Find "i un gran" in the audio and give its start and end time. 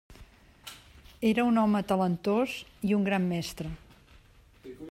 2.91-3.31